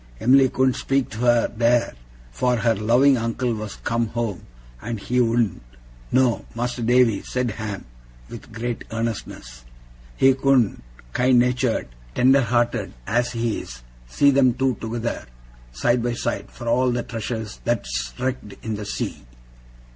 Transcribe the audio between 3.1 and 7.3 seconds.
uncle was come home, and he wouldn't no, Mas'r Davy,'